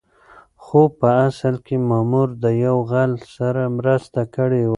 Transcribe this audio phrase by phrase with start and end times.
[0.63, 4.69] خو په اصل کې مامور د يو غل سره مرسته کړې وه.